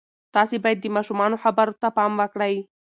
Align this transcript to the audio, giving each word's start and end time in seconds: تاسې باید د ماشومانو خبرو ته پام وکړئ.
تاسې 0.33 0.55
باید 0.63 0.79
د 0.81 0.85
ماشومانو 0.95 1.41
خبرو 1.43 1.77
ته 1.81 1.87
پام 1.97 2.11
وکړئ. 2.19 2.55